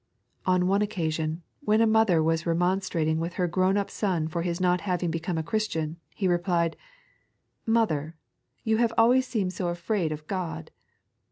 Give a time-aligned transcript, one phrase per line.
[0.47, 4.59] On one occasion, when a mother was remonstrating with her grown up eon for his
[4.59, 6.75] not having become a Christian, he replied:
[7.25, 8.15] *' Mother,
[8.63, 10.71] you have always seemed so afraid of God.